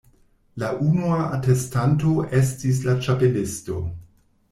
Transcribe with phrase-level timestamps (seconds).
[0.63, 3.83] La unua atestanto estis la Ĉapelisto.